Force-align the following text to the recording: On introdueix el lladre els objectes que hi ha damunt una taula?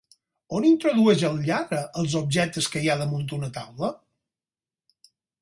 On 0.59 0.63
introdueix 0.69 1.25
el 1.29 1.37
lladre 1.47 1.81
els 2.05 2.15
objectes 2.21 2.71
que 2.77 2.81
hi 2.87 2.91
ha 2.95 2.97
damunt 3.03 3.29
una 3.39 3.53
taula? 3.61 3.93